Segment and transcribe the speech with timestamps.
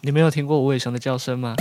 [0.00, 1.56] 你没有听过无尾熊的叫声吗？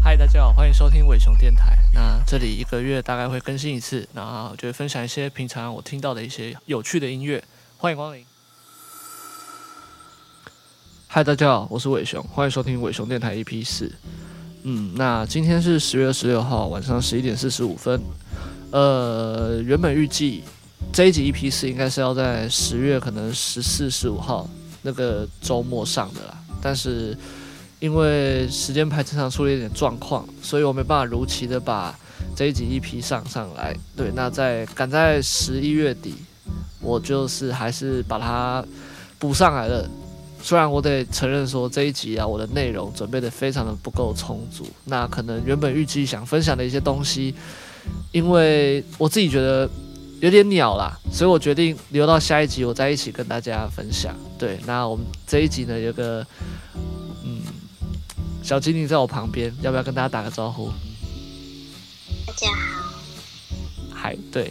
[0.00, 1.76] 嗨，大家好，欢迎收听尾熊电台。
[1.92, 7.42] 那这里一个月大概会更新一次，然后就会分享一些平常我听到的一些有趣的音乐。
[7.78, 8.24] 欢迎光临。
[11.10, 13.90] 嗨，大家好，我是伟雄，欢迎收听伟雄电台 EP 四。
[14.64, 17.98] 嗯，那今天是十月十六号晚上十一点四十五分。
[18.72, 20.44] 呃，原本预计
[20.92, 24.46] 这一集 EP 四应该是要在十月可能十四、十五号
[24.82, 27.16] 那个周末上的啦，但是
[27.80, 31.98] 因为时间排程上出了一点状况，所以我没办法如期的把
[32.36, 33.74] 这一集 EP 上上来。
[33.96, 36.16] 对，那在赶在十一月底，
[36.82, 38.62] 我就是还是把它
[39.18, 39.88] 补上来了。
[40.40, 47.34] 虽然我得承认说这一集啊，我的内容准备的非常的不够充足，那可能原本预计想分享的一些东西，
[48.12, 49.68] 因为我自己觉得
[50.20, 54.14] 有点鸟啦，所以我决定留到下一集我再一起跟大家分享。
[54.38, 56.24] 对，那我们这一集呢，有个
[57.24, 57.42] 嗯
[58.42, 60.70] 小精灵在我旁边，要不要跟大家打个招呼？
[62.26, 62.94] 大家好。
[63.92, 64.50] 嗨，对，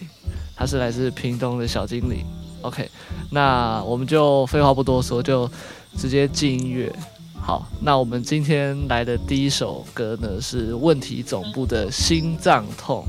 [0.56, 2.24] 他是来自屏东的小精灵。
[2.62, 2.90] OK，
[3.32, 5.50] 那我们就废话不多说，就。
[5.96, 6.94] 直接进音乐，
[7.40, 13.06] 好，那我们今天来的第一首歌呢，是问题总部的心脏痛。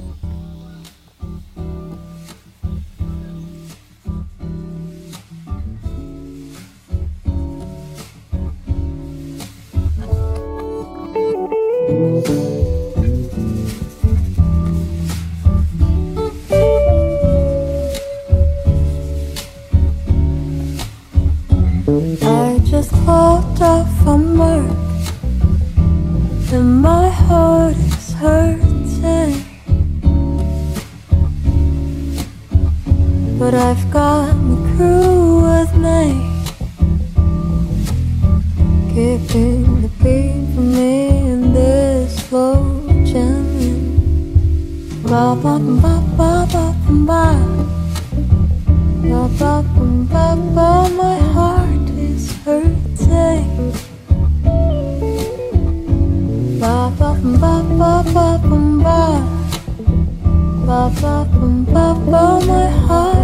[50.97, 53.73] My heart is hurting.
[56.59, 58.69] Ba ba ba ba ba ba
[60.67, 62.25] ba ba ba ba ba.
[62.47, 63.18] My heart.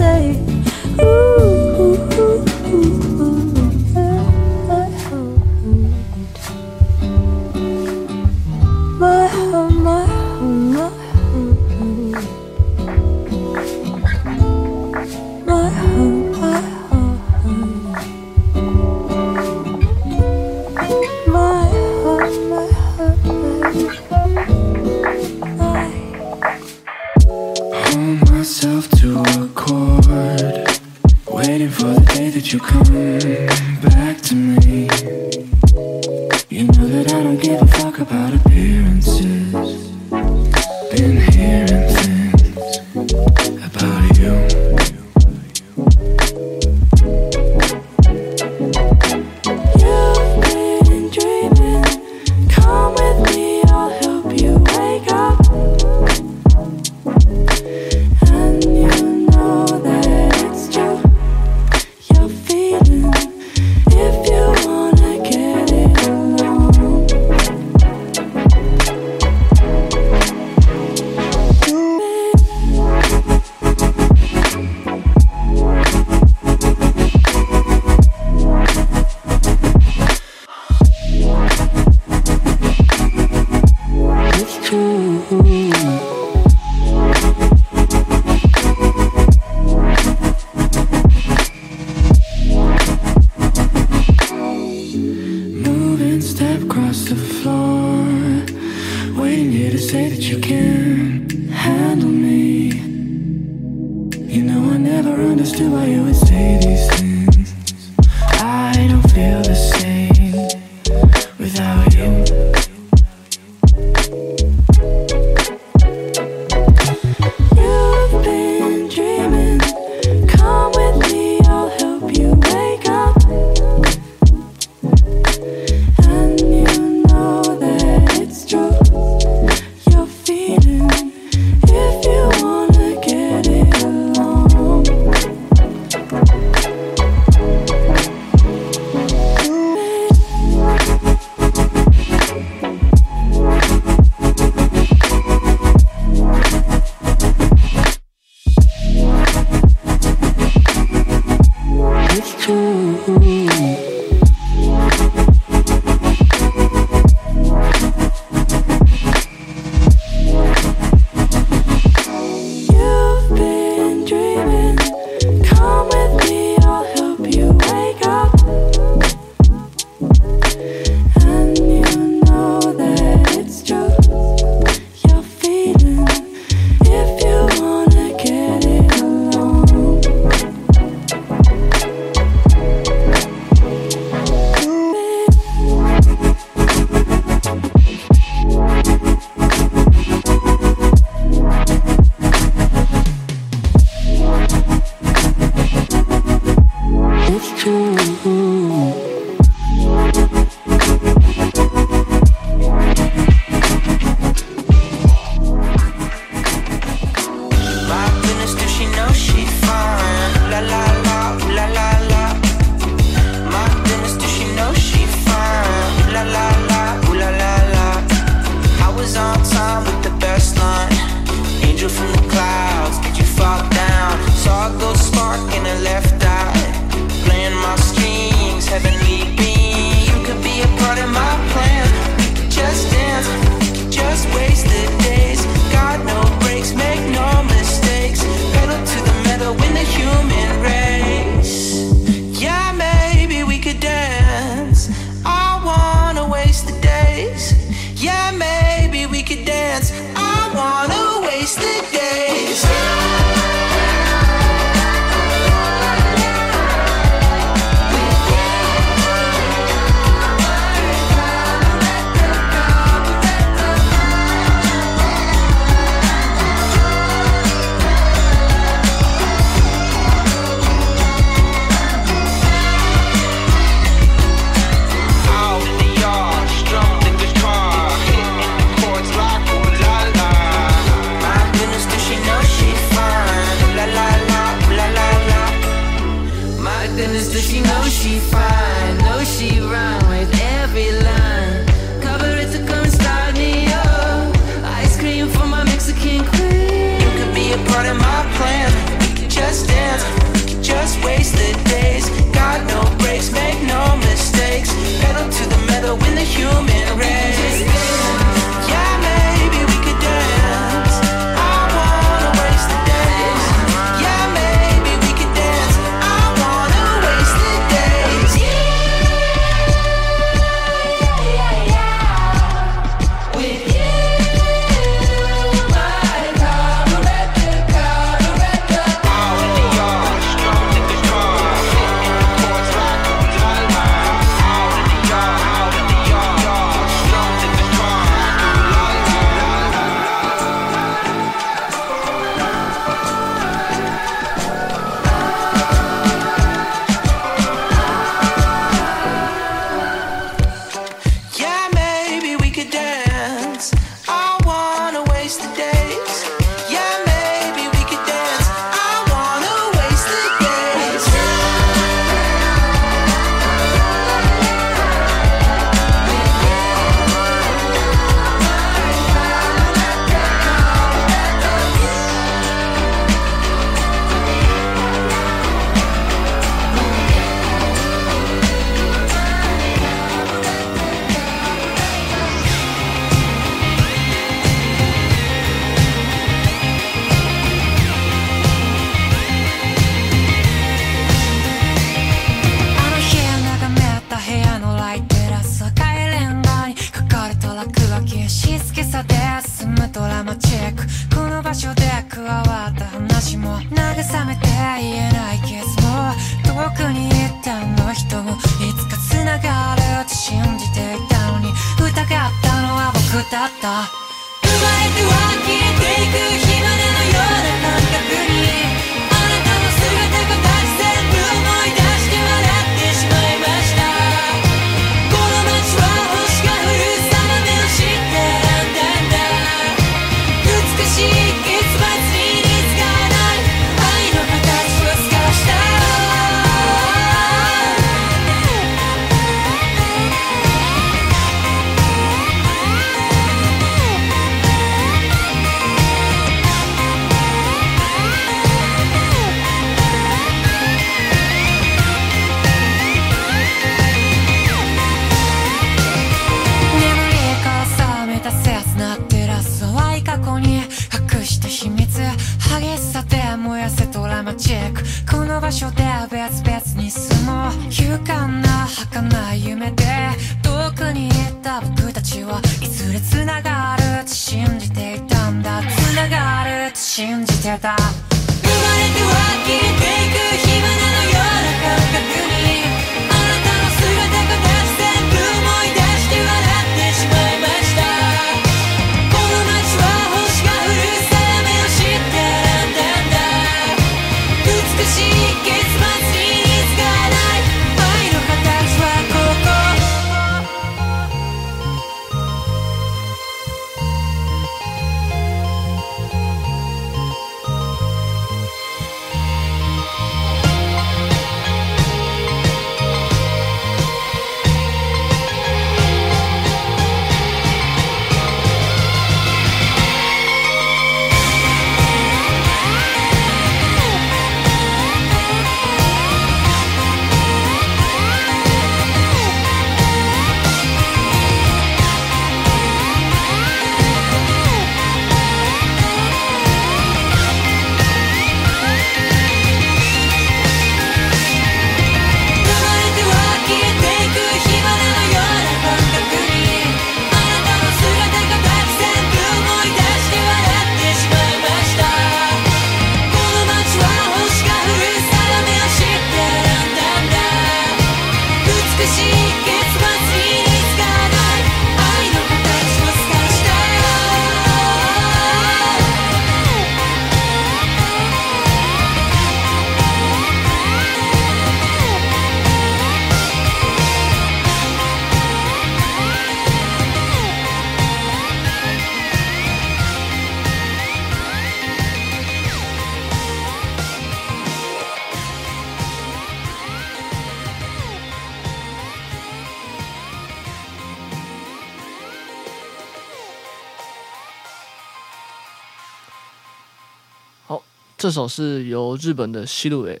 [598.08, 600.00] 这首是由日本的 Silhouette，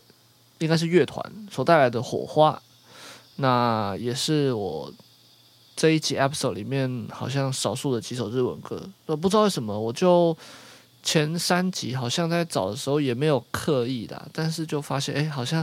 [0.60, 2.58] 应该是乐团所带来的火花。
[3.36, 4.90] 那也是我
[5.76, 8.82] 这一集 episode 里面好像少数的几首日文歌。
[9.04, 10.34] 呃，不知道为什么，我就
[11.02, 15.62] 前三集好像在找的时候也没有刻意的，但是就发现，哎，好像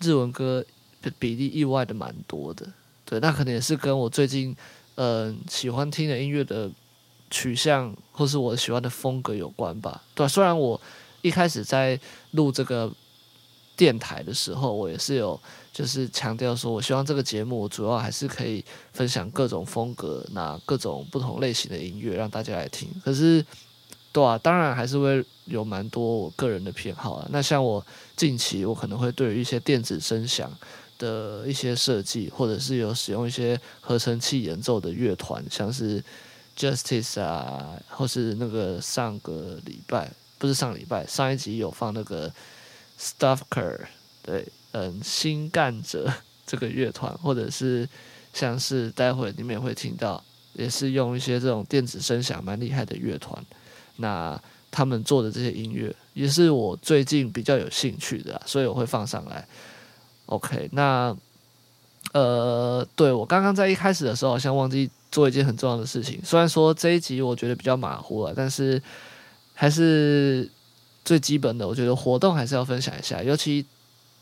[0.00, 0.64] 日文歌
[1.00, 2.66] 的比例意外的蛮多的。
[3.04, 4.56] 对，那可能也是跟我最近
[4.96, 6.68] 嗯、喜欢听的音乐的
[7.30, 10.02] 取向，或是我喜欢的风格有关吧。
[10.16, 10.80] 对，虽然我。
[11.22, 11.98] 一开始在
[12.32, 12.90] 录这个
[13.76, 15.40] 电台的时候，我也是有
[15.72, 22.88] 就是强调说，我希望这个节目主要还是可以分享各种风格，拿各种不同类型的音乐让大家来听。
[23.04, 23.44] 可是，
[24.12, 27.28] 对啊，当然还是会有蛮多我个人的偏好啊。
[27.30, 27.84] 那像我
[28.16, 30.50] 近期，我可能会对于一些电子声响
[30.98, 36.02] 的一些设计，或者是有使用一些合成器演奏的乐团，像是
[36.56, 40.10] Justice 啊，或是那个上个礼拜。
[40.38, 42.32] 不是上礼拜，上一集有放那个
[42.96, 43.80] Stuffker，
[44.22, 46.08] 对，嗯，新干者
[46.46, 47.88] 这个乐团，或者是
[48.32, 53.44] 像是待会你们也会听到，也是用一些这种电子声响蛮厉害的乐团，
[53.96, 54.40] 那
[54.70, 59.44] 他们做的这些音乐也是我最近比较有兴趣的，所以我会放上来。
[60.26, 61.16] OK，那
[62.12, 68.80] 呃，对，我刚刚在一开始的时候好像忘记做一件很重要的事情，虽然说这一集我觉得比较马虎了，但是。
[69.60, 70.48] 还是
[71.04, 73.20] 最基本的，我觉得活动还是要分享一下。
[73.20, 73.66] 尤其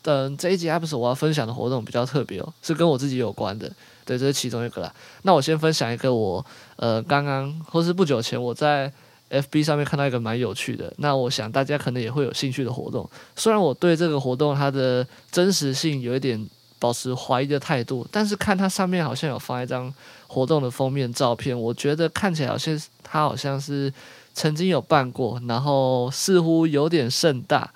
[0.01, 3.71] 等这一集 UP 主我要分享的活动比较特别哦，是跟我自己有关的。
[4.03, 4.91] 对，这是其中一个啦。
[5.21, 6.43] 那我先分享一个我
[6.77, 8.91] 呃刚刚或是不久前我在
[9.29, 13.07] FB 上面看到一个蛮有趣的，那我想大家可能也会有兴趣的活动。
[13.35, 19.93] 虽然我对这个活动它的真实性有一点保持怀疑的态度，但是看它上面好像有放一张
[20.25, 23.93] 活动的封面照片，我觉得看起来好像它好像是
[24.37, 27.73] 曾经有办过，然后似乎有点盛大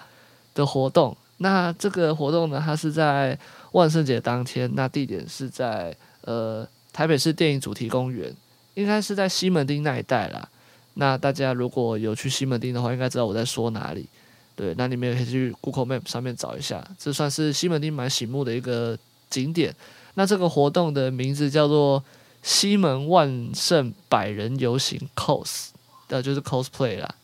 [0.53, 1.17] 的活动。
[1.37, 3.35] 那这个活动呢，它是在
[3.71, 8.31] 万圣节当天，那地点是在呃台北市电影主题公园，
[8.75, 10.47] 应该是在西门町那一带啦。
[10.93, 14.07] 那大家如果有去西门町的话，应该知道我在说哪里。
[14.55, 18.95] 对，那你们也可以去 Google Map 上面找一下，这算是西门町蛮醒目的一个
[19.31, 19.73] 景点。
[20.13, 22.03] 那这个活动的名字叫做
[22.43, 25.69] 西门万圣百人游行 cos，
[26.11, 27.15] 呃，就是 cosplay 啦。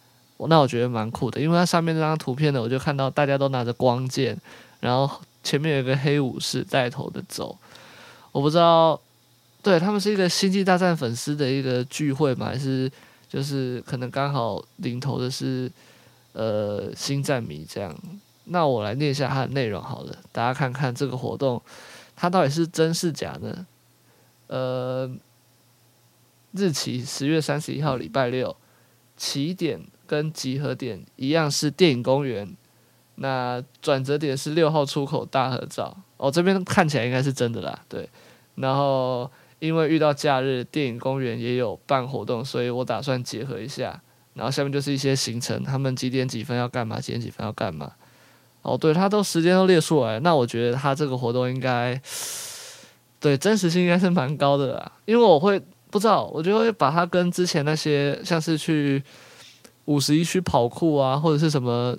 [0.50, 4.36] 那我觉得蛮酷的，因为它上面那张图片呢，我就看到大家都拿着光剑，
[4.80, 7.56] 然后前面有一个黑武士带头的走。
[8.32, 9.00] 我不知道，
[9.62, 12.48] 对，他们是一个星际大战粉丝的一个聚会嘛？
[12.48, 12.92] 还是？
[13.30, 15.70] 就是可能刚好领头的是
[16.32, 17.94] 呃星战迷这样，
[18.46, 21.62] 那我来念一下它的内容好了，大家看看这个活动
[22.16, 23.68] 它到底是真是假呢？
[24.48, 25.12] 呃，
[26.54, 28.56] 日期十月三十一号礼拜六，
[29.18, 32.56] 起点跟集合点一样是电影公园，
[33.16, 38.10] 那转折点是六号出口大合照哦，这边看起来应该是真的啦，对，
[38.56, 39.30] 然后。
[39.60, 44.00] 因为遇到假日，电影公园也有办活动，所以我打算结合一下。
[44.36, 47.92] 然后下面就是一些行程，他们几点几分要干嘛，几点几分要干嘛。
[48.62, 52.00] 哦，对，他都时间都列出来，那我觉得他这个活动应该，
[53.20, 54.92] 对，真实性应该是蛮高的啦。
[55.06, 59.02] 因为我会不知道，我就会把它跟之前那些像是去
[59.86, 61.98] 五十一区跑酷啊，或者是什么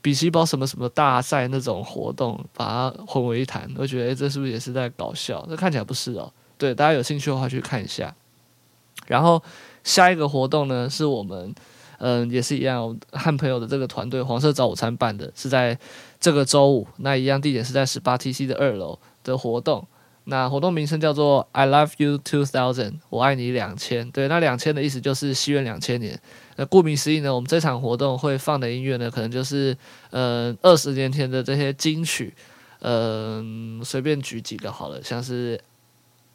[0.00, 3.70] 比西包什么什么大赛那种活动，把它混为一谈。
[3.76, 5.44] 我觉得，诶，这是不是也是在搞笑？
[5.48, 6.32] 这看起来不是哦。
[6.56, 8.14] 对，大家有兴趣的话去看一下。
[9.06, 9.42] 然后
[9.84, 11.54] 下一个活动呢，是我们
[11.98, 15.78] 嗯也是一样和朋友的这个团队黄色早午餐办的，是在
[16.18, 16.86] 这个周五。
[16.96, 19.86] 那一样地点是在十八 TC 的二楼的活动。
[20.28, 24.10] 那活动名称叫做 I Love You Two Thousand，我爱你两千。
[24.10, 26.20] 对，那两千的意思就是西元两千年。
[26.56, 29.76] 那顾名思义呢，我们这场活动会放的音乐呢，可能就是
[30.10, 32.34] 嗯二十年前的这些金曲。
[32.80, 35.60] 嗯，随便举几个好了，像是。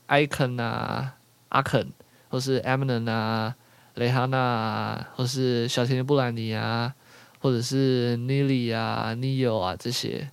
[0.08, 1.16] Icon 啊，
[1.48, 1.88] 阿肯，
[2.28, 3.56] 或是 Eminem 啊，
[3.96, 6.94] 蕾哈娜啊，或是小甜甜布兰妮啊，
[7.40, 10.30] 或者是 NILLY 啊，Neo 啊这些。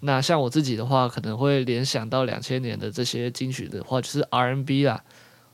[0.00, 5.02] 那像我自己的话，可能会联想到两千年的这些金曲的话，就是 R&B 啦，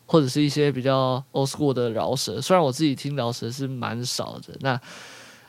[0.07, 2.41] 或者是一些比较 old school 的饶舌。
[2.41, 4.81] 虽然我自己听饶舌是蛮少的，那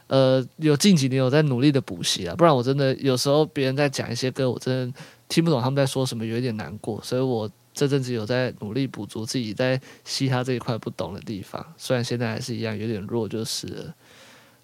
[0.08, 7.50] 呃，有近几年有在努力的补习啊，不然我真的有时候别人在讲一些歌，我真的听不懂他们在说什么，有一点难过，所以我。
[7.78, 13.94] 这阵子有在努力补足自己在嘻哈这一块不懂的地方，虽然现在还是一样有点弱，就是。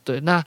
[0.04, 0.44] 对，那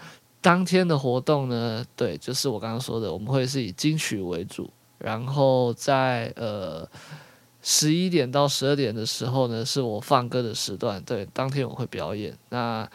[0.46, 1.84] 当天的活动呢？
[1.96, 6.88] 对，就是我刚刚说的，我们会是以金曲为主，然后在呃
[7.60, 11.02] 十一点到十二点的时候呢，是我放歌的时段。
[11.02, 12.32] 对，当天我会表演。
[12.50, 12.88] 那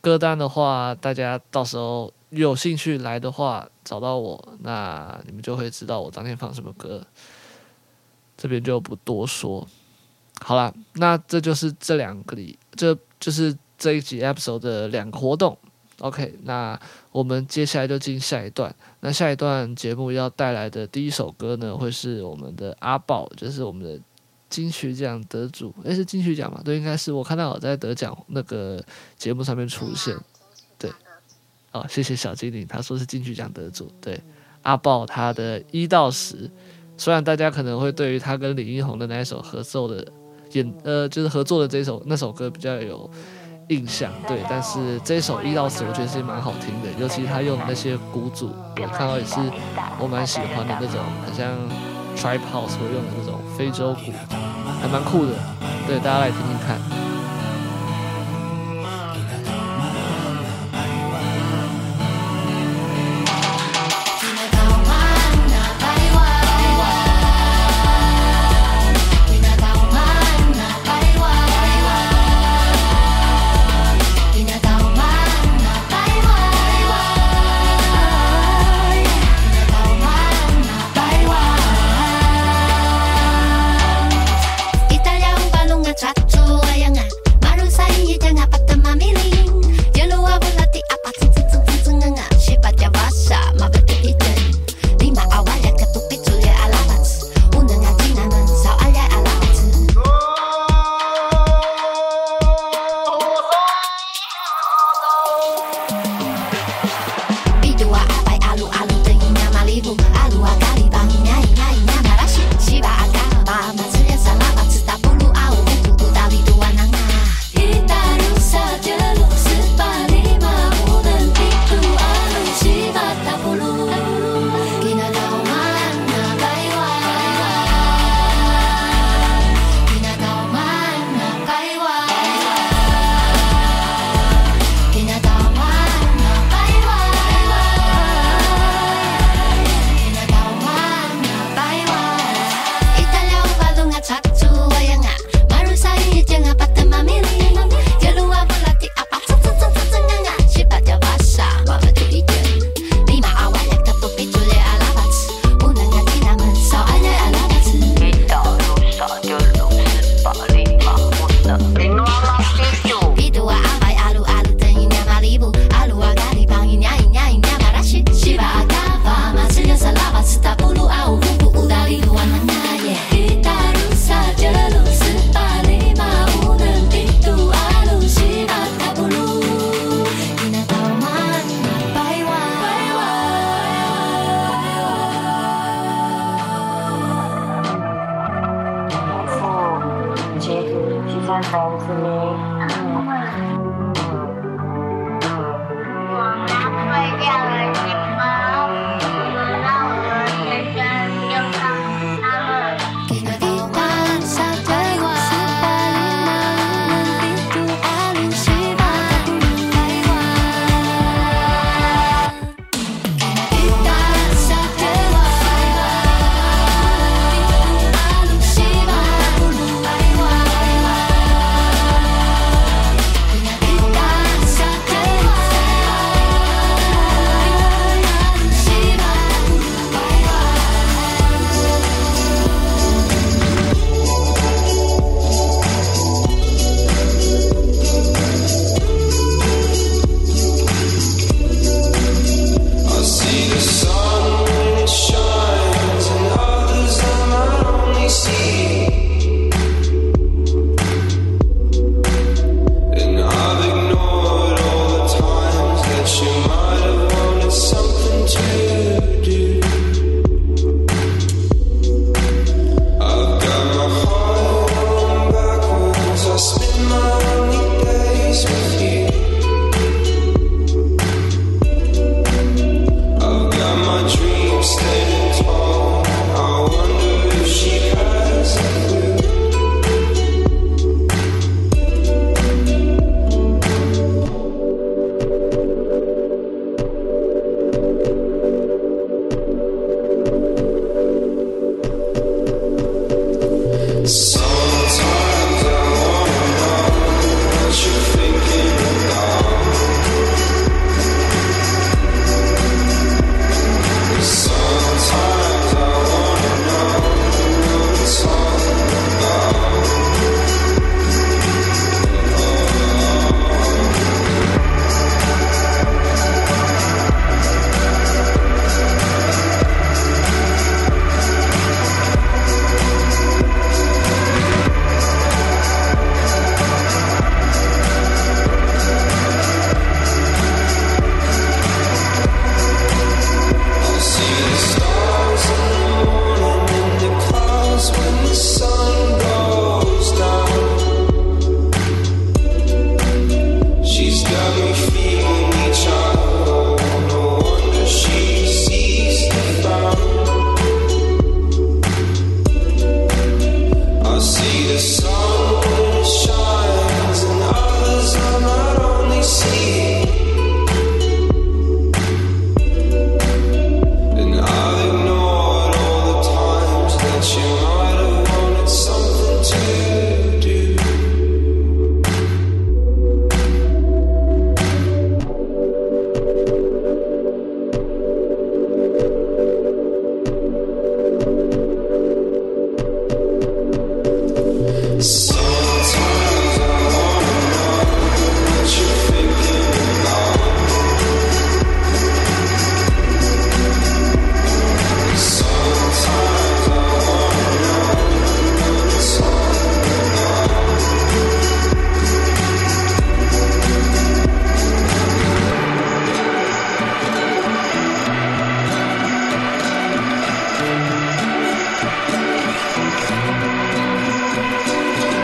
[0.00, 7.06] 歌单的话，大家到时候有兴趣来的话，找到我，那你们就会知道我当天放什么歌。
[8.38, 9.68] 这边就不多说，
[10.40, 15.58] 好了，那这就是这两个里，这就是这一集 episode 的两个活动。
[16.00, 16.78] OK，那
[17.10, 18.74] 我们接下来就进下一段。
[19.00, 23.98] 那下一段节目要带来的第一首歌呢，会是我们的阿豹，就是我们的
[24.50, 25.74] 金曲奖得主。
[25.84, 26.60] 诶，是金曲奖嘛？
[26.62, 27.10] 对，应该是。
[27.10, 28.84] 我看到我在得奖那个
[29.16, 30.14] 节目上面出现。
[30.78, 30.90] 对，
[31.72, 33.90] 哦，谢谢小精灵，他说是金曲奖得主。
[33.98, 34.20] 对，
[34.62, 36.50] 阿豹他的一到十。
[36.98, 40.06] 虽然大家可能会对于他跟李英宏的那一首合奏的
[40.52, 43.10] 演呃，就是合作的这首那首歌比较有
[43.68, 49.34] 印象，对，但是这首一到十我觉得是蛮好听的，尤其他用的那些鼓组，我看到也是
[49.98, 51.52] 我蛮喜欢的那种，很像
[52.16, 54.12] Trap House 会用的那种非洲鼓，
[54.80, 55.32] 还蛮酷的，
[55.86, 57.05] 对，大家来听听看。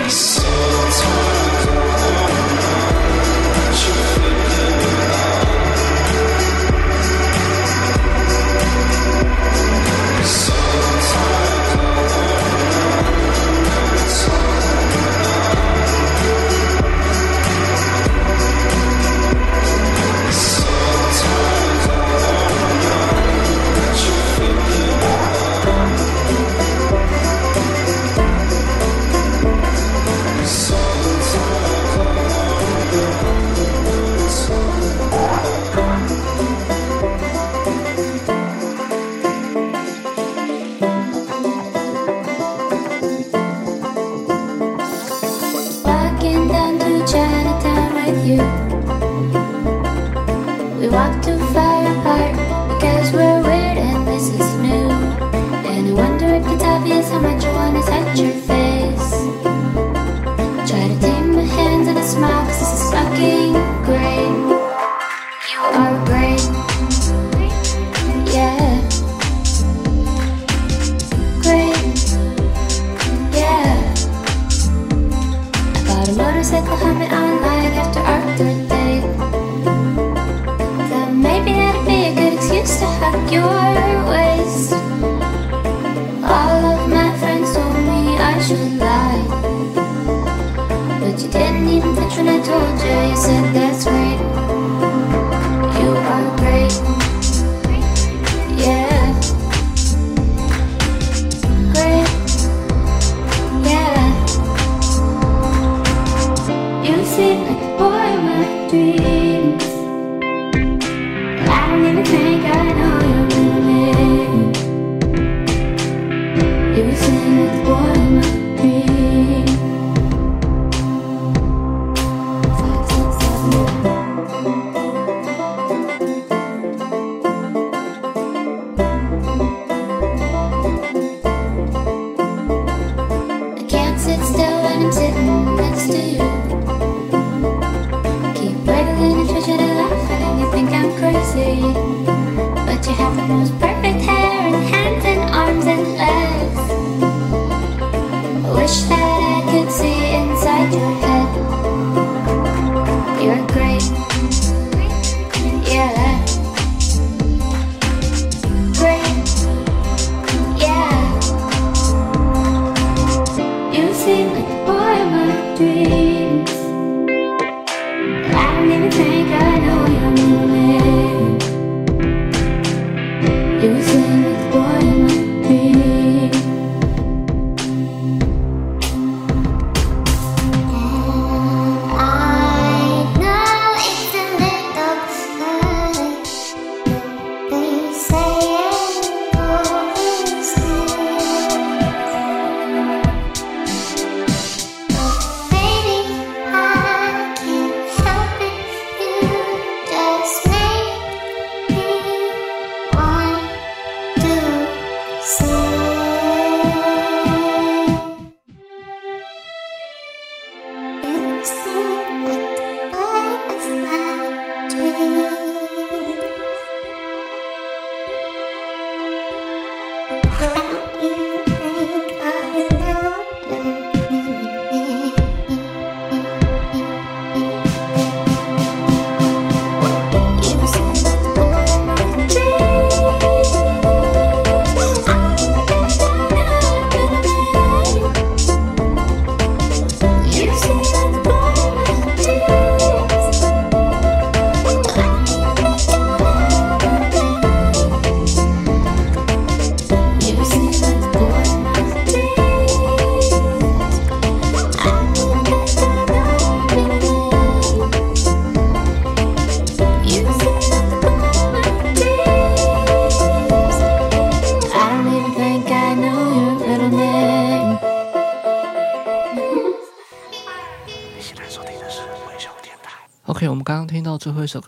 [0.09, 1.41] So tired.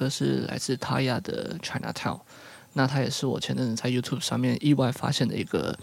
[0.04, 2.20] 歌是来自 Taya 的 Chinatown，
[2.74, 5.76] 那他也是我前阵子在 YouTube 上面意外发现的一个，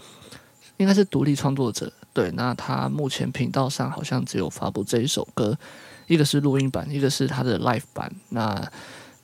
[0.76, 1.92] 应该是独立创作者。
[2.12, 5.58] 对，那他目前频道上好像只有发布这一首歌，
[6.06, 8.14] 一个是录音版，一个是他的 Live 版。
[8.28, 8.70] 那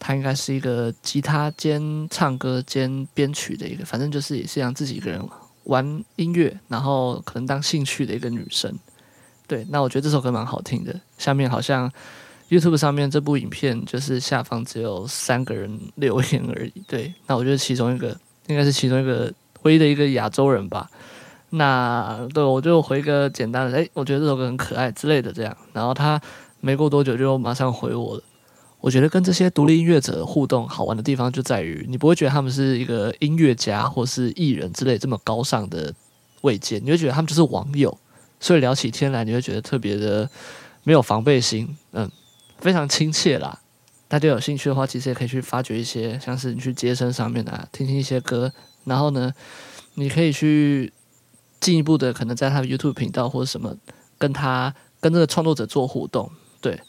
[0.01, 5.23] 他应该是一个吉他兼唱歌兼编曲的一个，反正就是也是让自己一个人
[5.65, 8.77] 玩音乐，然后可能当兴趣的一个女生。
[9.47, 11.01] 对，那我觉得这首歌蛮好听的。
[11.19, 11.91] 下面好像
[12.49, 16.73] YouTube 上面这部影片就是下方只有三个人留言而已。
[16.87, 19.33] 对，那我觉得其中一个应该是其中一个
[19.63, 20.91] 唯一的一个亚洲人吧。
[21.51, 25.57] 那对，我就回个简单的，哎，我觉得这首歌很可爱之类的这样。
[25.73, 26.21] 然后他
[26.61, 28.23] 没过多久就马上回我了。
[28.81, 35.93] 我觉得跟这些独立音乐者互动好玩的地方就在于，你不会觉得他们是一个音乐家或是艺人之类这么高尚的
[36.43, 37.99] 位阶，你会觉得他们就是网友。
[38.39, 40.31] 所以聊起天来，你会觉得特别的
[40.85, 42.09] 没有防备心，嗯，
[42.59, 43.61] 非常亲切啦。
[44.09, 48.53] 大家有兴趣的话，其实也可以去发掘一些，像是你去街声上面啊，听听一些歌，
[48.85, 49.33] 然后呢，
[49.95, 50.93] 你可以去
[51.61, 53.77] 进一步的，可能在他的 YouTube 频道或者什么，
[54.17, 56.31] 跟他跟这个创作者做互动。
[56.61, 56.81] 对，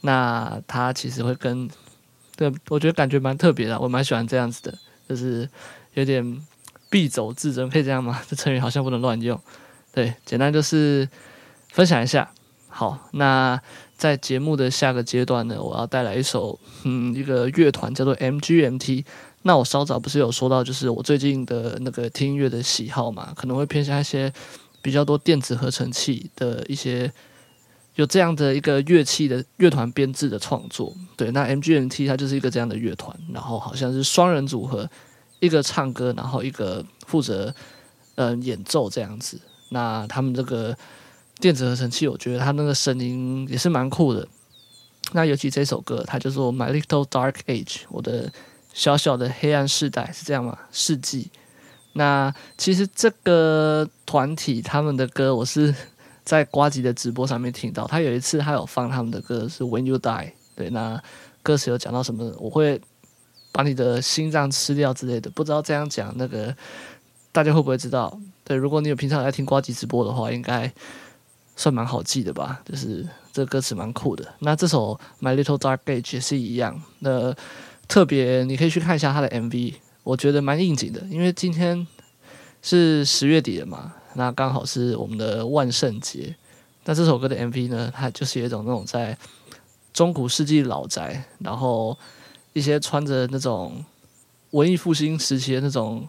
[0.00, 1.68] 那他其实会跟，
[2.36, 5.46] 对，我觉得感觉蛮特别的，我蛮喜欢这样子的，就是
[5.92, 6.24] 有点
[6.90, 8.22] 敝帚自珍，可以这样吗？
[8.26, 9.38] 这成语好像不能乱用。
[9.92, 11.06] 对，简单就是
[11.68, 12.30] 分享一下。
[12.74, 13.60] 好，那
[14.02, 19.04] 在节目的下个阶段呢，我要带来一首，嗯，一个乐团叫做 MGMT。
[19.42, 24.32] 那我稍早不是有说到，就是我最近的那个听音乐的喜好嘛，可能会偏向一些
[24.82, 27.12] 比较多电子合成器的一些
[27.94, 30.92] 有这样的一个乐器的乐团编制的创作。
[31.16, 34.90] 对，那 MGMT 它就是一个这样的乐团，然后好像是双人组合，
[35.38, 37.54] 一个唱歌，然后一个负责
[38.16, 39.40] 嗯、演奏这样子。
[39.68, 40.76] 那他们这个
[41.42, 44.28] 电子合成器，我觉得他那个声音也是蛮酷的。
[45.10, 48.32] 那尤其这首歌，它叫做《My Little Dark Age》，我的
[48.72, 50.56] 小小的黑暗世代，是这样吗？
[50.70, 51.32] 世纪。
[51.94, 55.74] 那其实这个团体他们的歌，我是
[56.22, 57.88] 在瓜吉的直播上面听到。
[57.88, 61.02] 他有一次他有放他们的歌是《When You Die》，对，那
[61.42, 62.32] 歌词有讲到什么？
[62.38, 62.80] 我会
[63.50, 65.28] 把你的心脏吃掉之类的。
[65.30, 66.54] 不知道这样讲那个
[67.32, 68.16] 大家会不会知道？
[68.44, 70.72] 对，如果你有平常有在听瓜吉直播的话，应该
[71.56, 72.60] 算蛮好记的吧。
[72.64, 74.34] 就是这歌词蛮酷的。
[74.40, 76.80] 那这首《My Little Dark Age》也是一样。
[77.00, 77.34] 那
[77.88, 81.00] 特别你可以去看一下他的 MV，我觉得蛮应景的。
[81.10, 81.86] 因为今天
[82.62, 86.34] 是十月底了嘛，那刚好是我们的万圣节。
[86.84, 89.16] 那这首歌的 MV 呢，它就是有一种那种在
[89.92, 91.96] 中古世纪老宅，然后
[92.52, 93.84] 一些穿着那种
[94.50, 96.08] 文艺复兴时期的那种。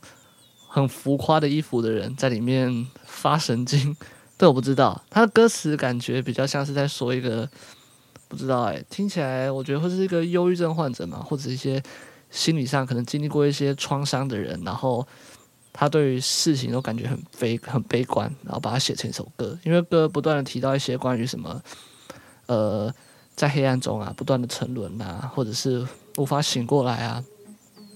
[0.75, 3.95] 很浮夸的衣服的人在里面发神经，
[4.43, 7.49] 这，我不知道他的歌词感觉比较像是在说一个
[8.27, 11.81] 不知道哎，听起来我觉得会是一个忧郁症患者嘛，或者一些
[12.29, 15.07] 心理上可能经历过一些创伤的人，然后
[15.71, 21.61] 他对于事情都感觉很悲很悲观，然后把它写成一首歌，因为歌不断的提到一些关于什么
[22.47, 22.93] 呃
[23.37, 25.87] 在黑暗中啊不断的沉沦啊，或者是
[26.17, 27.23] 无法醒过来啊，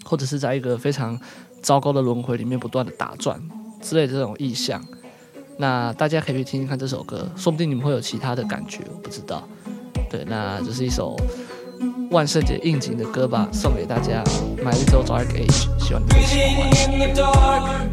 [0.06, 1.20] 或者是在一个非常
[1.62, 3.38] 糟糕的轮回里面不断的打转
[3.82, 4.82] 之类的这种意象。
[5.58, 9.43] 那大家可以去听听看这首歌，说不定你们会有其他的感觉，我不知道。
[10.10, 11.18] 对，那这是一首
[12.12, 14.24] 万圣节应景的歌吧，送给大家。
[14.64, 16.39] My Little Dark Age，希望你们喜
[17.22, 17.89] 欢。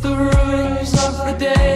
[0.00, 1.73] The ruins of the day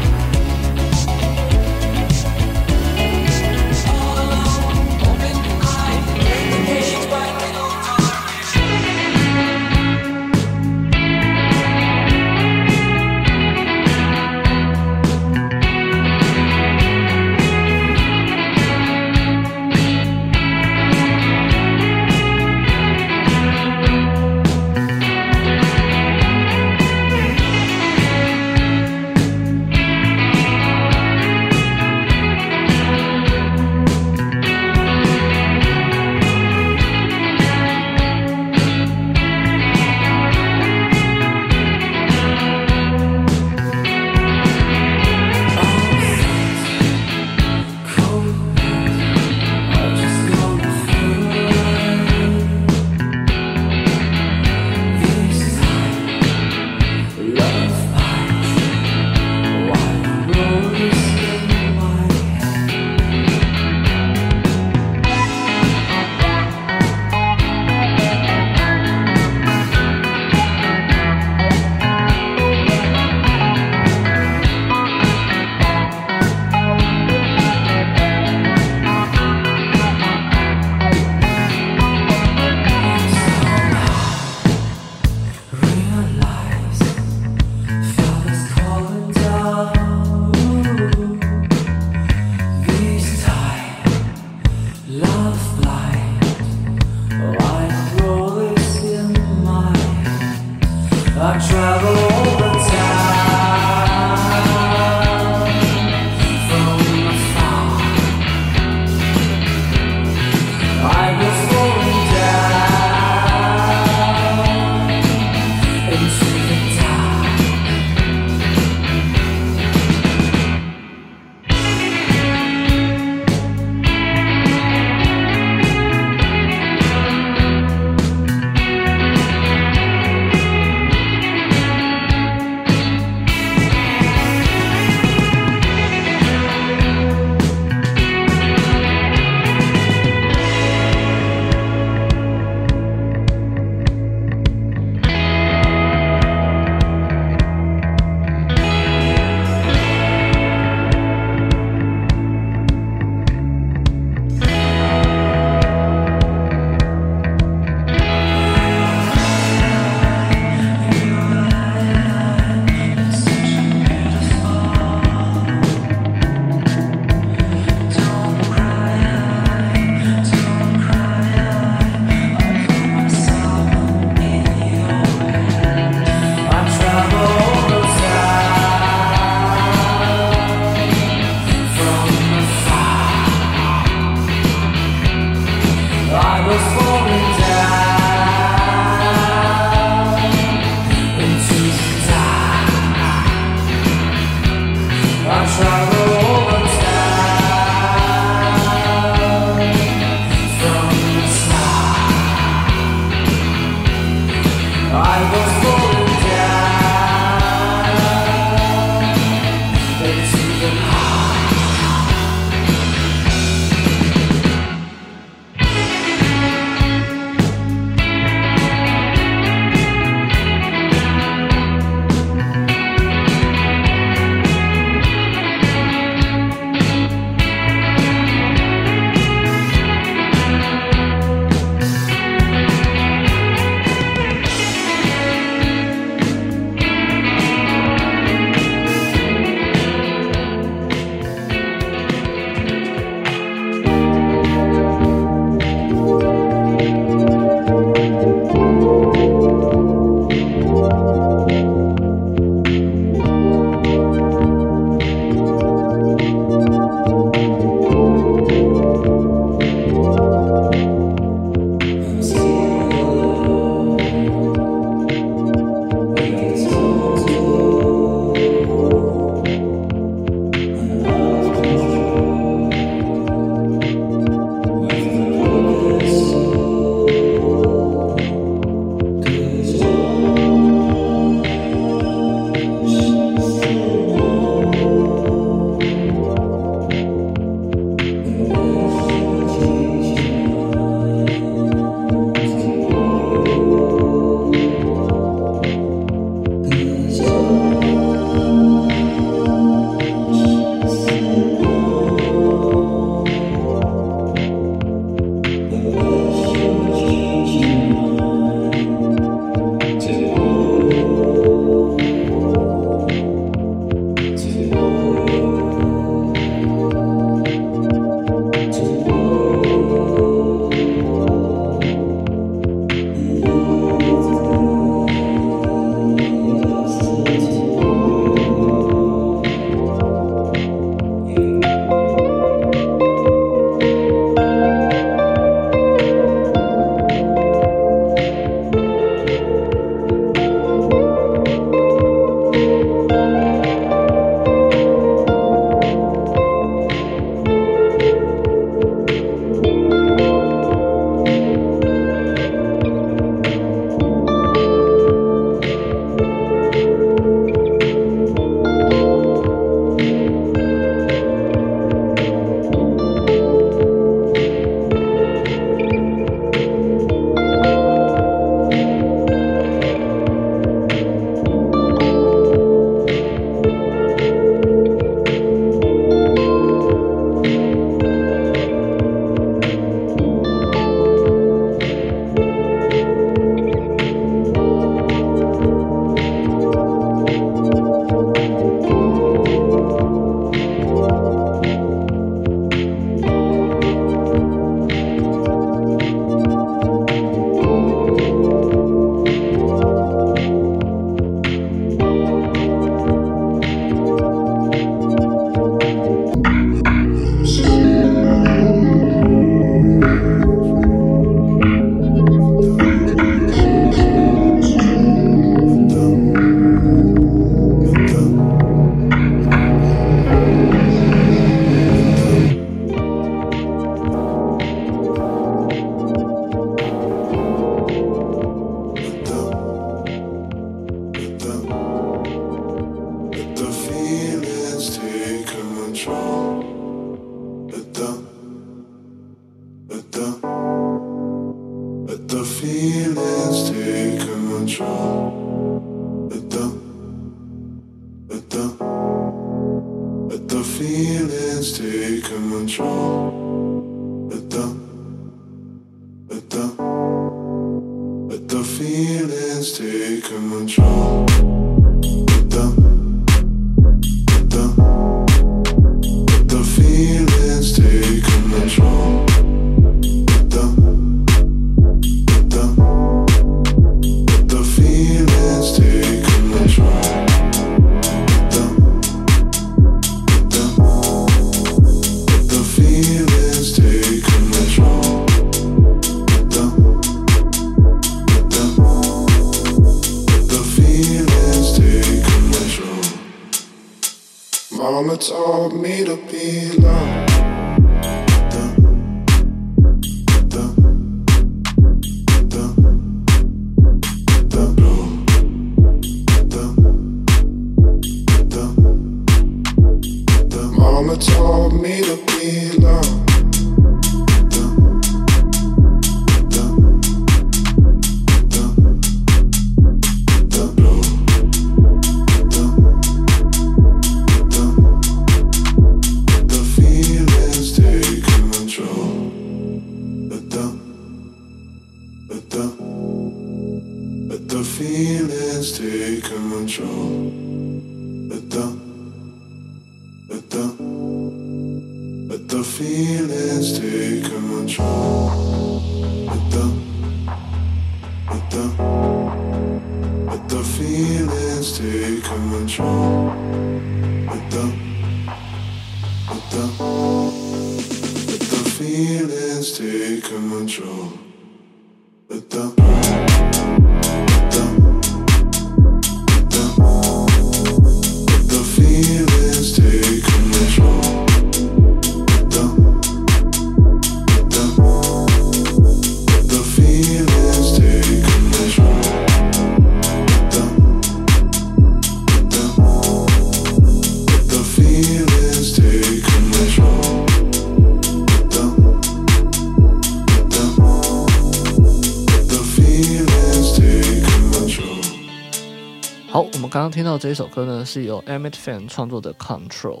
[597.22, 600.00] 这一首歌呢，是由 Emmett Fan 创作的《Control》。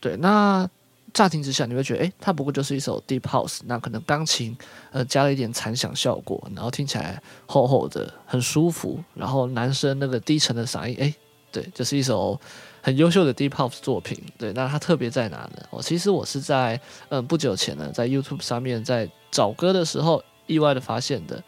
[0.00, 0.68] 对，那
[1.14, 4.58] 乍听之下你会觉得，诶，它不过就是一首 Deep House，那可能钢琴
[4.90, 8.98] 呃加了一点残响效果，然后听起来厚厚的，很舒服。
[9.14, 11.14] 然后男生那个低沉的嗓音，诶，
[11.52, 12.36] 对，就是一首
[12.82, 14.20] 很优秀的 Deep House 作品。
[14.36, 15.62] 对，那它特别在哪呢？
[15.70, 21.40] 我其实我是在嗯、不久前呢，在 YouTube 上面在找歌的时候，意外的发现的。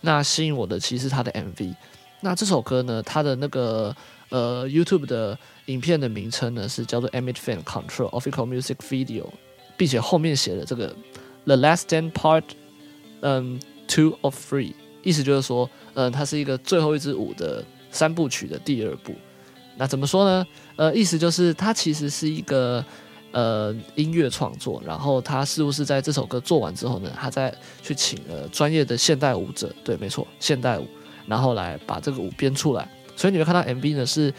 [0.00, 1.76] 那吸引我的其实它的 MV。
[2.22, 3.94] 那这首歌呢，它的那个
[4.34, 9.26] 呃 YouTube 的影片的名称呢是叫做 Emmett Fan Control Official Music Video，
[9.76, 10.88] 并且后面写了这个
[11.44, 12.42] The Last Stand Part，
[13.20, 14.72] 嗯，Two of Three，
[15.04, 19.14] 意思就是说，嗯，它是一个最后一支舞的三部曲的第二部。
[19.76, 20.44] 那怎么说呢？
[20.74, 22.84] 呃，意思就是它其实是一个
[23.30, 30.88] 呃音乐创作，然后他似乎是在这首歌做完之后呢，他再去请了专业的现代舞者，对，没错，现代舞。
[31.28, 34.32] 然后来把这个舞编出来，所以你会看到 MV 呢是，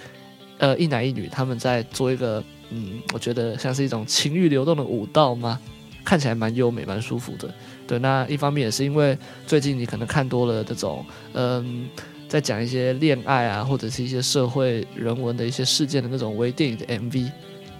[0.57, 5.59] 呃，一男一女他们在做一个，嗯，我觉得像是一种情欲流动的舞蹈吗？
[6.03, 7.51] 看起来蛮优美、蛮舒服的。
[7.87, 9.17] 对，那一方面也是因为
[9.47, 11.03] 最近你可能看多了这种，
[11.33, 11.87] 嗯，
[12.27, 17.31] 在讲一些恋爱啊，或者是一些社会人文的一些事件的那种微电影的 MV，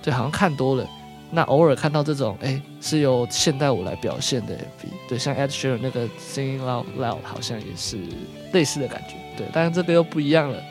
[0.01, 0.87] 对，好像看多了。
[1.31, 7.97] 那偶尔看到这种，哎，是由现代舞来表现的 MV，对，像 Ed Sheeran 那个 Singing Out Loud 好像也是
[8.53, 10.63] 类似的感觉，对，但是这个又不一样了，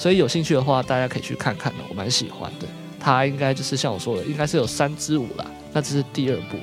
[0.00, 2.66] 所以有兴趣的话，大家可以去看看的，我蛮喜欢的。
[2.98, 5.44] 它应该就是像我说的，应该是有三支舞啦，
[5.74, 6.56] 那这是第二部。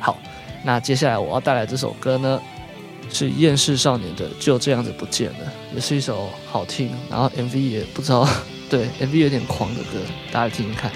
[0.00, 0.18] 好，
[0.64, 2.42] 那接下来我要带来这首歌呢，
[3.12, 5.38] 是厌世少年的《就这样子不见了》，
[5.74, 8.28] 也是一首好听，然后 MV 也不知道，
[8.68, 10.00] 对，MV 有点狂的歌，
[10.32, 10.90] 大家听听看。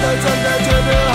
[0.00, 1.07] 都站在这边。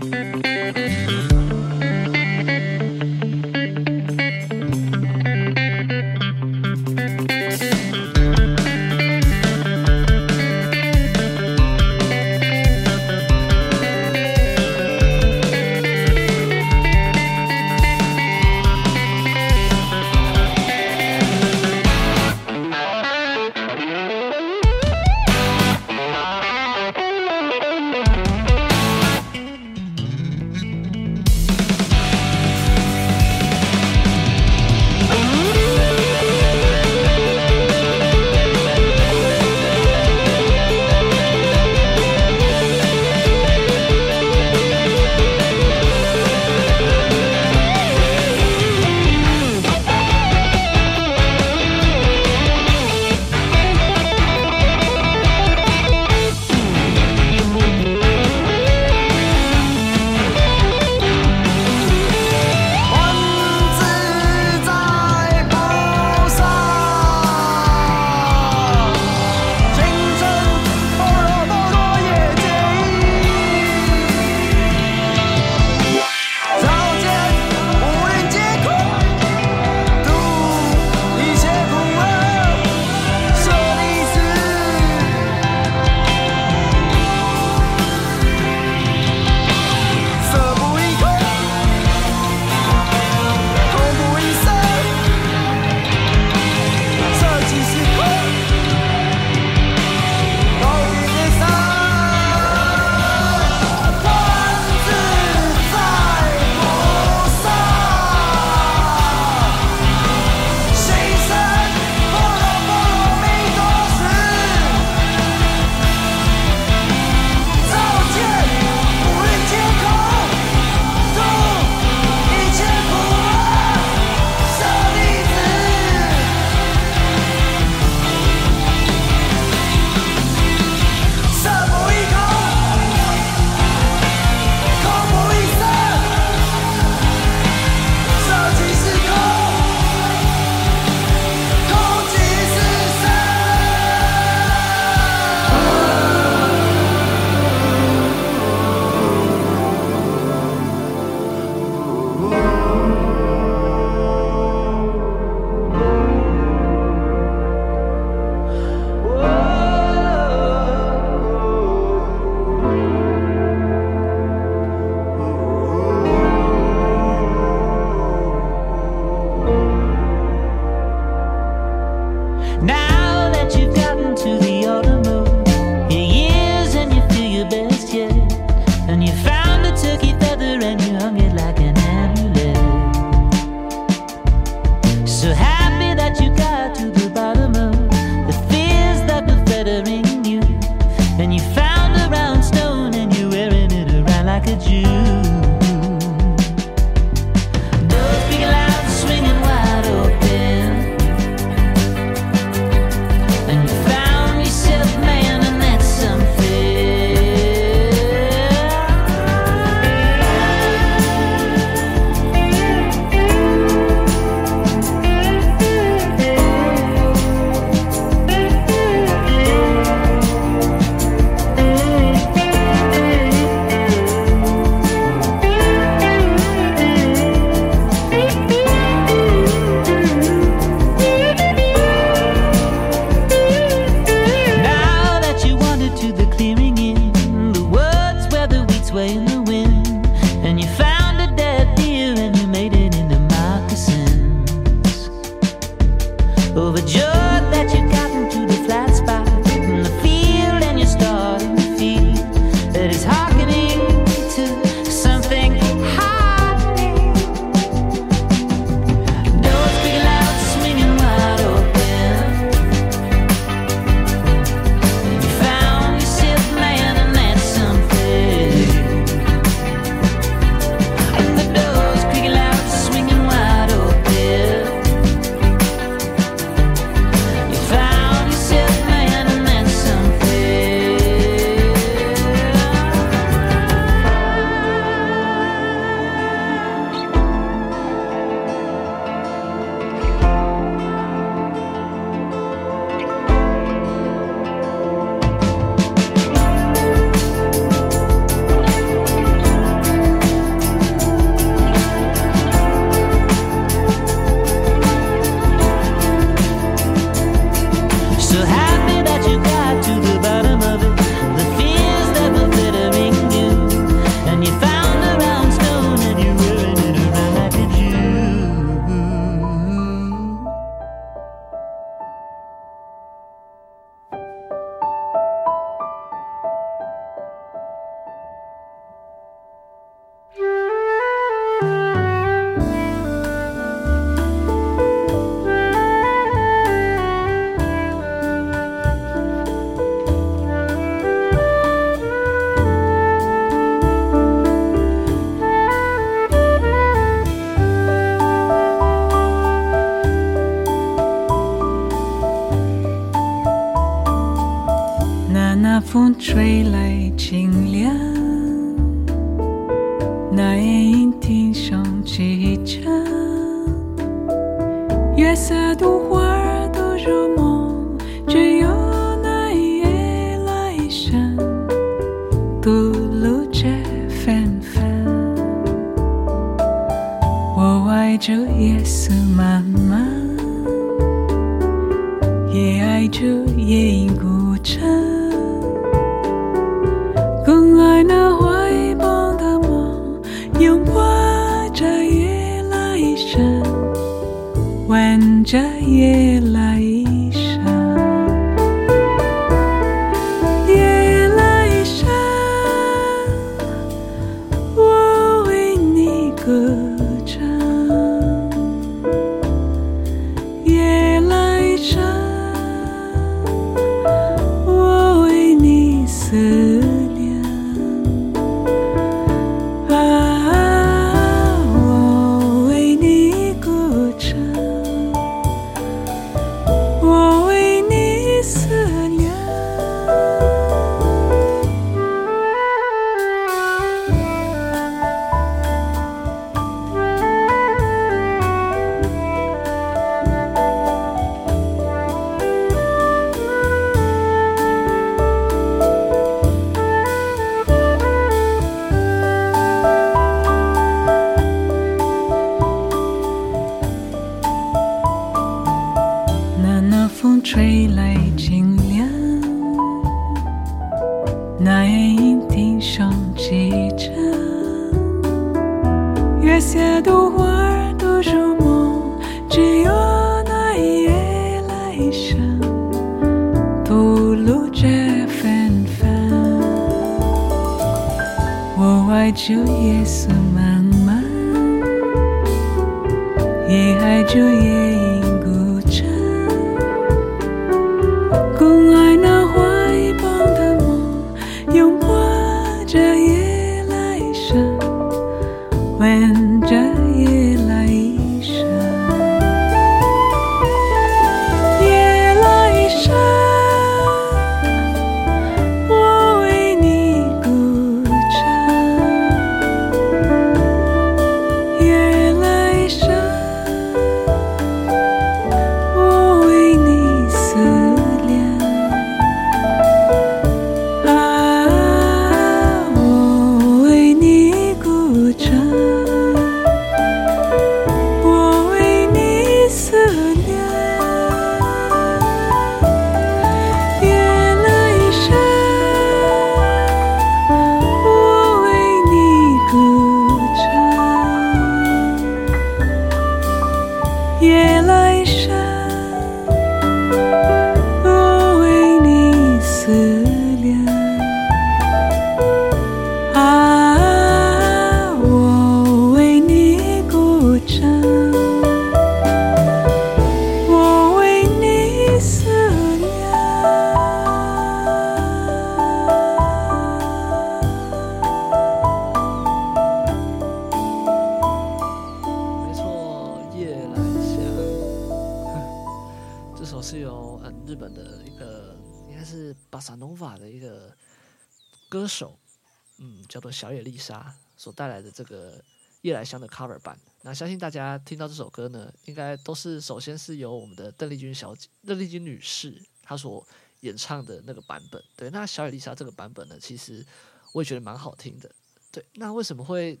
[584.80, 585.62] 带来的这个
[586.00, 586.98] 夜来香的 cover 版。
[587.20, 593.46] 那相信大家听到这首歌呢，应该都是首先是由我们的邓丽君小姐、邓丽君女士她所
[593.80, 595.04] 演唱的那个版本。
[595.14, 597.04] 对，那小野丽莎这个版本呢，其实
[597.52, 598.50] 我也觉得蛮好听的。
[598.90, 600.00] 对，那为什么会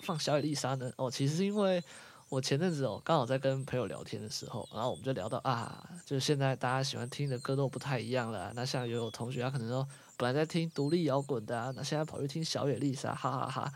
[0.00, 0.90] 放小野丽莎呢？
[0.96, 1.84] 哦，其实是因为。
[2.30, 8.50] 我前阵子哦，刚好在跟朋友聊天的时候，然后我们就聊到啊，就是现在大家喜欢听的歌都不太一样了。
[8.56, 13.72] 那像有有同学他可能说本来在听独立摇滚的啊，那现在跑去听小野丽莎，哈哈哈。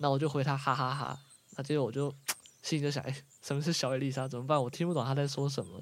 [0.00, 1.18] 那我就回他哈哈哈。
[1.56, 2.12] 那接着我就
[2.62, 4.26] 心里就想，哎，什么是小野丽莎？
[4.26, 4.60] 怎么办？
[4.60, 5.80] 我听不懂他在说什么。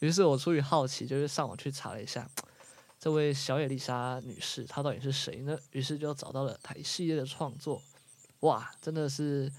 [0.00, 2.28] 于是我出于好奇，就是上网去查了一下
[2.98, 5.56] 这位小野丽莎女士，她到底是谁呢？
[5.72, 7.80] 于是就找到了她一系列的创作，
[8.40, 9.52] 哇，真的是。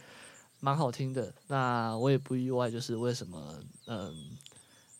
[0.63, 4.37] 蛮好听的，那我也不意外，就是为什么，嗯，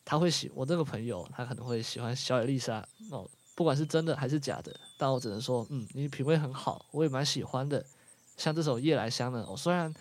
[0.04, 7.86] 他会喜我这个朋友，他可能会喜欢小野丽莎哦，不管是真的还是假的，但我只能说，嗯，你品味很好，我也蛮喜欢的。
[8.38, 9.94] 像这首《夜来香》呢，我虽然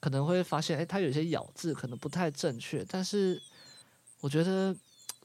[0.00, 3.40] 可能会发现，哎，它有些咬字可能不太正确，但是
[4.20, 4.74] 我觉得，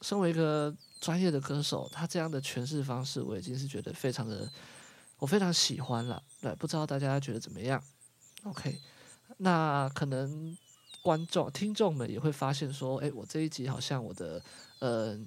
[0.02, 4.50] 身为一个专业的歌手，他这样的诠释方式，我已经是觉得非常的，
[5.18, 6.22] 我非常喜欢了。
[6.42, 7.82] 对，不知道大家觉得怎么样
[8.44, 8.80] ？OK，
[9.38, 10.58] 那可能
[11.02, 14.42] 观众、听众们也会发现说，哎，我这一集好像我的，
[14.80, 15.18] 呃，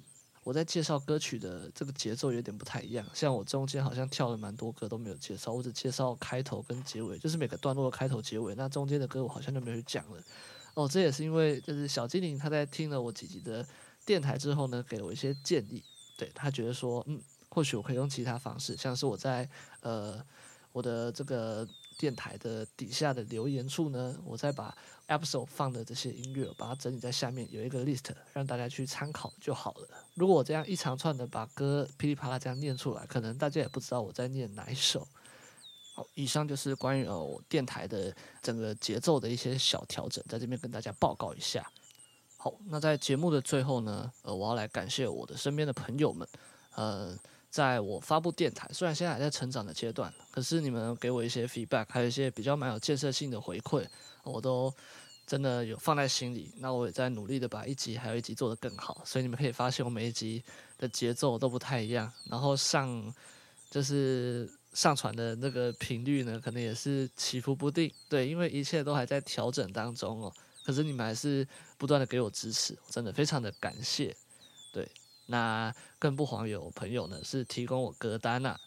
[0.45, 3.03] 我在介绍歌曲的这个节奏有点不太一样。
[3.15, 8.53] 像我中间好像跳了蛮多歌都没有介绍，我只介绍开头跟结尾，就是每个段落的开头、结尾。
[8.53, 10.21] 那中间的歌我好像就没有讲了。
[10.75, 13.65] 哦，这也是因为就是小精灵他在听了我几集的
[14.05, 15.81] 电台之后呢，给了我一些建议。
[16.15, 17.19] 对，他觉得说，嗯，
[17.49, 20.23] 或许我可以用其他方式，像是我在呃
[20.71, 21.67] 我的这个
[21.97, 24.75] 电台的底下的留言处呢，我再把
[25.07, 29.87] episode 放的这些音乐，把它整理在下面有一个 list，让大家去参考就好了。
[30.13, 35.07] 如果我这样一长串的把歌噼里啪啦这样念出来，可能大家也不知道我在念哪一首。
[35.93, 41.65] 好，以上就是关于呃我电台的整个节奏的一些小调整，在这边跟大家报告一下。
[42.37, 46.27] 好，那在节目的最后呢，呃，我要来感谢我的身边的朋友们，
[46.75, 47.17] 呃，
[47.55, 53.85] 在我发布电台，虽然现在还在成长的阶段，可是你们给我一些 feedback，还有一些比较蛮有建设性的回馈，
[54.23, 54.73] 我都
[55.25, 56.51] 真的有放在心里。
[56.57, 60.43] 那我也在努力的把一集还有一集做得更好，所以你们可以发现我每一集
[60.77, 63.13] 的节奏都不太一样，然后上
[63.71, 64.49] 就是。
[64.75, 70.33] 上传的那个频率呢，可能也是起伏不定，对，因为一切都还在调整当中哦。
[70.65, 71.47] 可是你们还是
[71.77, 74.13] 不断的给我支持，真的非常的感谢。
[75.27, 78.59] 那更不遑有朋友呢，是提供我歌单呐、啊、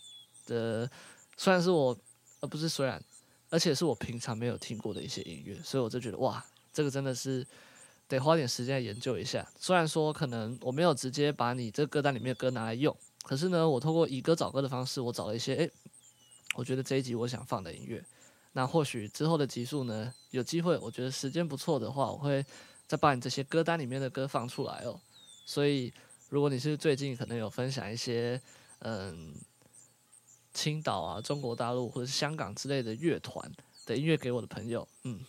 [0.46, 0.90] 的，
[1.36, 1.96] 虽然是我，
[2.40, 3.02] 呃，不是虽然，
[3.50, 7.46] 而且是我平常没有听过的一些音乐，所以我就觉得哇，这个真的是
[8.08, 9.48] 得花点时间研究一下。
[9.58, 15.70] 虽然说可能我没有直接把你这歌单里面的歌拿来用，可是呢，我通过以歌找歌的方式，我找了一些诶。
[16.54, 18.04] 我觉得这一集我想放的音乐，
[18.52, 22.44] 那或许之后的集数呢，有机会，我觉得时间不错的话，我会
[22.86, 24.98] 再把你这些歌单里面的歌放出来哦。
[25.44, 25.92] 所以，
[26.28, 28.40] 如果你是最近可能有分享一些，
[28.80, 29.34] 嗯，
[30.52, 33.50] 青岛啊、中国大陆或者是香港之类的乐团
[33.86, 35.20] 的音乐给我的朋友，嗯，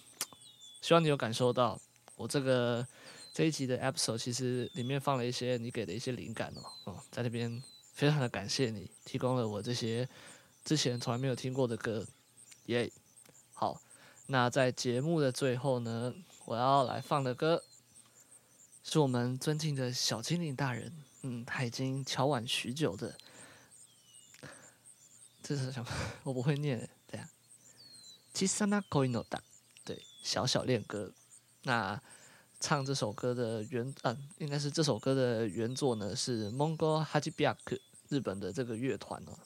[0.82, 1.80] 希望你有感受到
[2.16, 2.86] 我这个
[3.34, 6.62] 这一集的 episode 其实里面放了一些你给的一些灵感哦。
[6.88, 7.64] 嗯，在那边
[7.94, 10.08] 非常的感谢你提供了我这些。
[10.66, 12.06] 之前从来没有听过的歌，
[12.66, 12.92] 耶、
[13.54, 13.82] 好，
[14.28, 16.14] 那在节目的最后呢，
[16.46, 17.64] 我要来放的歌
[18.83, 20.93] 是我们尊敬的小精灵大人，
[21.23, 23.17] 嗯，他已经敲碗许久的，
[25.43, 25.91] 这是什么？
[26.23, 27.29] 我不会念，对呀，
[28.35, 29.39] 小さな恋の歌，
[29.85, 31.13] 对，小小恋歌。
[31.63, 32.01] 那
[32.61, 39.39] 唱这首歌的原，嗯，应该是这首歌的原作呢，是 Mongo Hajibyako 日本的这个乐团哦。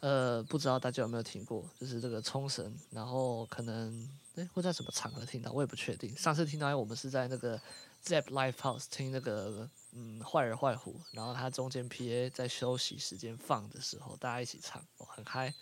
[0.00, 6.15] 呃，不知道大家有没有听过，就是这个冲绳，然后可能 诶会在什么场合听到，我也不确定。
[6.15, 7.59] 上次听到，我们是在那个
[8.05, 15.53] Zep Live House 听那个嗯坏人坏虎，然后他中间 PA 在休息时间放的时候，大家一起唱，哦，很嗨。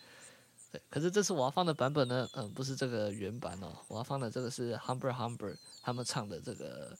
[0.71, 6.95] 对，可是这次我要放的版本呢，嗯，不是这个原版哦，我要放的这个是 Humber Humber 他们唱的这个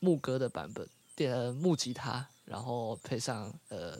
[0.00, 3.98] 牧歌的版本，电木吉他，然后配上呃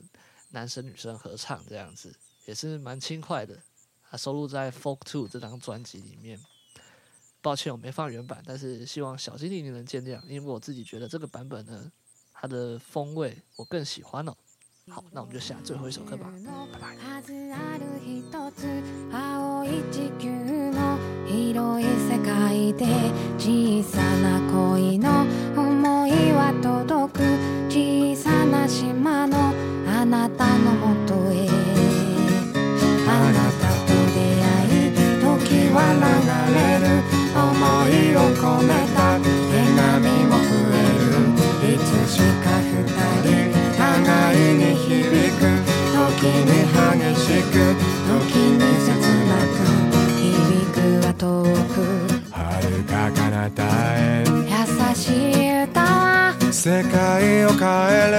[0.51, 2.15] 男生女生合唱这样子。
[2.45, 3.61] 也是蛮轻快的，
[4.09, 6.39] 它收录在《Folk Two》这张专辑里面。
[7.47, 11.93] 抱歉，我没放原版，但是希望小精灵你能见谅，因为我自己觉得这个版本呢，
[12.33, 14.35] 它的风味我更喜欢哦。
[14.91, 16.27] 好，那我们就下最后一首歌吧，
[16.73, 16.97] 拜拜。
[37.57, 41.73] 思いを込めた手紙も増える。
[41.73, 42.75] いつしか二
[43.25, 43.83] 人互
[44.37, 44.93] いに響
[45.39, 45.43] く。
[45.97, 47.55] 時に激しく
[48.07, 48.89] 時に切
[49.27, 49.57] なく
[50.21, 50.23] 響
[50.73, 50.77] く。
[51.07, 51.25] は遠
[51.73, 51.77] く
[52.31, 52.35] 遥
[52.85, 53.63] か彼方
[53.97, 54.53] へ優
[54.95, 58.17] しい歌は世界を変える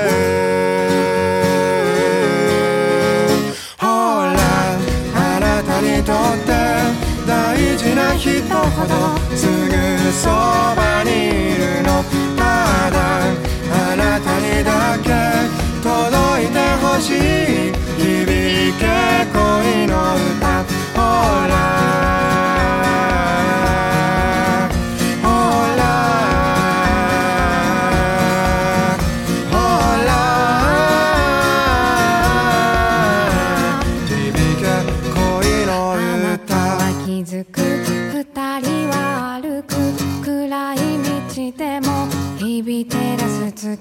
[3.78, 4.36] ほら
[5.16, 6.16] あなたにとっ
[6.46, 6.50] て
[7.28, 7.30] 大
[7.78, 9.52] 事な人ほどすぐ
[10.12, 12.04] そばにいるの。
[12.36, 12.98] ただ
[13.72, 15.06] あなたにだけ
[15.84, 17.72] 届いてほしい。
[18.00, 18.84] 響け
[19.32, 20.66] 恋の歌。
[20.96, 20.98] ほ
[21.48, 22.27] ら。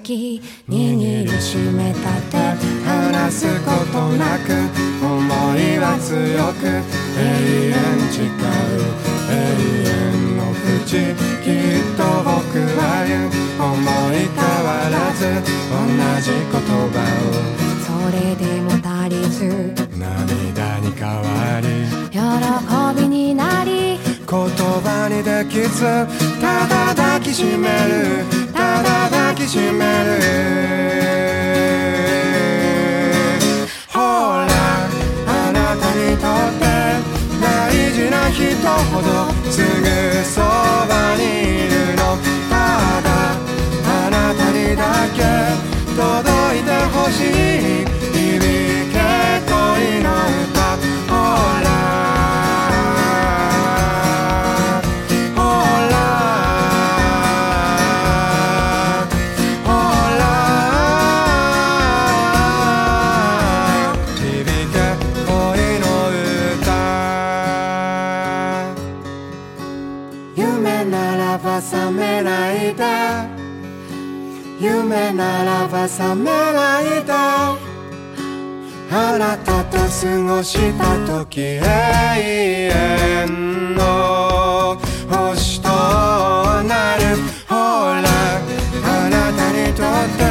[0.07, 2.37] 月握るししめたって
[2.85, 4.53] 话すことなく
[5.03, 5.11] 思
[5.59, 7.27] いは强く永
[7.67, 7.75] 远
[8.09, 8.31] 誓う
[9.27, 9.35] 永
[9.83, 9.91] 远
[10.37, 12.31] の渊きっと仆
[12.77, 13.75] は言う思
[14.13, 15.19] い変わらず
[15.67, 15.75] 同
[16.21, 17.03] じ言叶
[17.83, 19.55] それでも足りずを
[19.97, 21.67] 涙に変わり
[22.11, 23.86] 喜びになり
[24.29, 25.85] 言叶にできず
[26.41, 28.25] ただ抱きしめる。
[28.53, 30.19] ただ抱きしめる。
[33.93, 34.47] ほら
[35.27, 36.65] あなたにとって
[37.41, 37.45] 大
[37.93, 38.43] 事な人
[38.91, 39.07] ほど
[39.49, 39.87] すぐ
[40.25, 42.53] そばにいるのた
[43.01, 43.07] だ
[43.85, 44.83] あなたにだ
[45.15, 45.23] け
[45.95, 47.15] 届いてほし
[47.93, 48.06] い。
[74.59, 77.13] 梦ならば覚めないで
[78.89, 81.67] あなたと过ごした时永远
[83.75, 84.79] の
[85.09, 87.17] 星となる。
[87.47, 88.01] ほら
[88.83, 89.85] あなたにとっ
[90.17, 90.23] て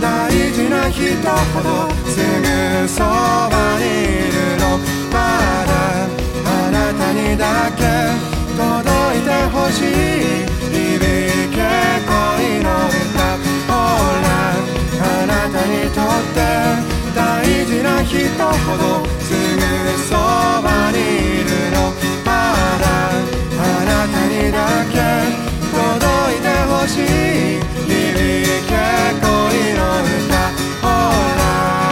[0.00, 1.04] 大事な人
[1.52, 3.86] ほどすぐそばにい
[4.32, 4.78] るの。
[5.12, 5.18] ま
[5.66, 5.70] だ
[6.46, 7.82] あなたにだけ
[8.56, 9.86] 届いてほしい。
[10.70, 10.76] 响
[11.50, 11.58] け
[12.06, 13.09] 恋の歌
[15.50, 16.04] にとっ
[16.34, 16.38] て
[17.14, 17.18] 大
[17.66, 19.58] 事な人ほどすぐ
[20.08, 21.76] そばにいるの。
[22.24, 22.28] ま
[22.78, 22.84] だ
[23.58, 24.56] あなたにだ
[24.86, 24.94] け
[25.72, 25.78] 届
[26.36, 27.04] いてほしい。
[27.86, 27.90] 響
[28.68, 28.70] け
[29.20, 29.26] 恋
[29.74, 30.32] の歌。
[30.82, 30.86] ほ
[31.36, 31.89] ら。